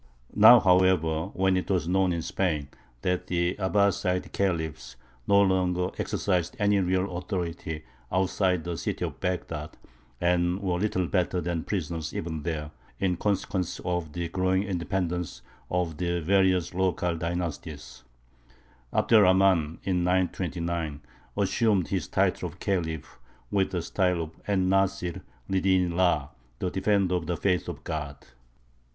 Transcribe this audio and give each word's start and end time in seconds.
Now, 0.33 0.59
however, 0.59 1.27
when 1.35 1.55
it 1.55 1.69
was 1.69 1.87
known 1.87 2.11
in 2.11 2.23
Spain 2.23 2.69
that 3.03 3.27
the 3.27 3.53
Abbāside 3.59 4.31
Khalifs 4.33 4.95
no 5.27 5.39
longer 5.41 5.91
exercised 5.99 6.55
any 6.57 6.79
real 6.79 7.15
authority 7.15 7.83
outside 8.11 8.63
the 8.63 8.79
city 8.79 9.05
of 9.05 9.19
Baghdad, 9.19 9.77
and 10.19 10.59
were 10.59 10.79
little 10.79 11.05
better 11.05 11.39
than 11.39 11.63
prisoners 11.65 12.15
even 12.15 12.41
there, 12.41 12.71
in 12.99 13.15
consequence 13.15 13.79
of 13.85 14.13
the 14.13 14.27
growing 14.29 14.63
independence 14.63 15.43
of 15.69 15.97
the 15.97 16.19
various 16.19 16.73
local 16.73 17.15
dynasties, 17.15 18.01
Abd 18.91 19.13
er 19.13 19.21
Rahmān, 19.25 19.77
in 19.83 20.03
929, 20.03 21.01
assumed 21.37 21.89
his 21.89 22.07
title 22.07 22.49
of 22.49 22.59
Khalif 22.59 23.19
with 23.51 23.69
the 23.69 23.83
style 23.83 24.23
of 24.23 24.31
En 24.47 24.67
Nāsir 24.67 25.21
li 25.47 25.61
dīni 25.61 25.89
llāh, 25.89 26.29
"The 26.57 26.71
Defender 26.71 27.13
of 27.13 27.27
the 27.27 27.37
Faith 27.37 27.69
of 27.69 27.83
God." 27.83 28.17